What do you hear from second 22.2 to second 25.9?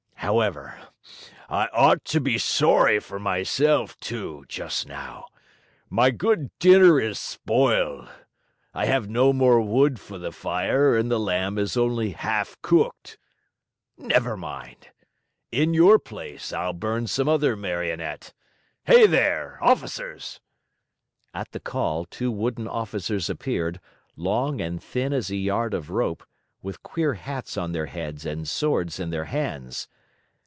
wooden officers appeared, long and thin as a yard of